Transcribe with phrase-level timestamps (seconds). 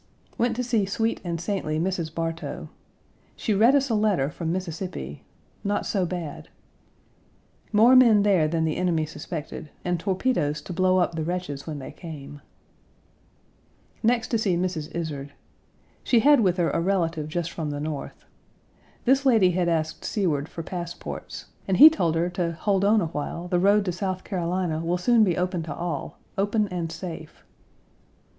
[0.35, 2.11] Went to see sweet and saintly Mrs.
[2.11, 2.69] Bartow.
[3.35, 5.23] She read us a letter from Mississippi
[5.63, 6.49] not so bad:
[7.71, 11.77] "More men there than the enemy suspected, and torpedoes to blow up the wretches when
[11.77, 12.41] they came."
[14.01, 14.89] Next to see Mrs.
[14.95, 15.33] Izard.
[16.03, 18.25] She had with her a relative just from the North.
[19.05, 23.05] This lady had asked Seward for passports, and he told her to "hold on a
[23.13, 27.43] while; the road to South Carolina will soon be open to all, open and safe."